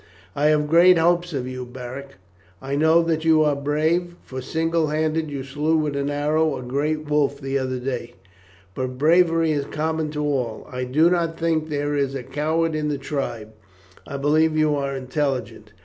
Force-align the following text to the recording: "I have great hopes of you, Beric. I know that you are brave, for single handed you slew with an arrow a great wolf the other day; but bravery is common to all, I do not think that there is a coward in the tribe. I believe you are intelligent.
"I 0.35 0.47
have 0.47 0.65
great 0.67 0.97
hopes 0.97 1.31
of 1.31 1.47
you, 1.47 1.63
Beric. 1.63 2.15
I 2.59 2.75
know 2.75 3.03
that 3.03 3.23
you 3.23 3.43
are 3.43 3.55
brave, 3.55 4.15
for 4.23 4.41
single 4.41 4.87
handed 4.87 5.29
you 5.29 5.43
slew 5.43 5.77
with 5.77 5.95
an 5.95 6.09
arrow 6.09 6.57
a 6.57 6.63
great 6.63 7.07
wolf 7.07 7.39
the 7.39 7.59
other 7.59 7.77
day; 7.77 8.15
but 8.73 8.97
bravery 8.97 9.51
is 9.51 9.65
common 9.65 10.09
to 10.13 10.23
all, 10.25 10.67
I 10.71 10.85
do 10.85 11.11
not 11.11 11.37
think 11.37 11.65
that 11.65 11.69
there 11.75 11.95
is 11.95 12.15
a 12.15 12.23
coward 12.23 12.73
in 12.73 12.87
the 12.87 12.97
tribe. 12.97 13.53
I 14.07 14.17
believe 14.17 14.57
you 14.57 14.75
are 14.75 14.95
intelligent. 14.95 15.71